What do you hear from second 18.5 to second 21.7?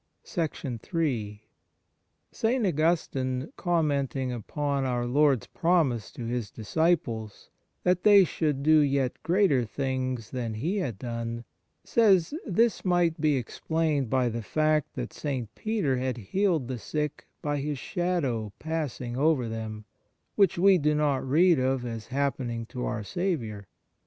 passing over them, which we do not read